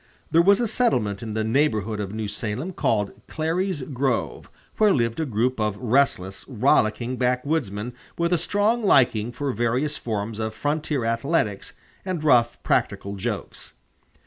[0.31, 5.19] There was a settlement in the neighborhood of New Salem called Clary's Grove, where lived
[5.19, 11.05] a group of restless, rollicking backwoodsmen with a strong liking for various forms of frontier
[11.05, 13.73] athletics and rough practical jokes.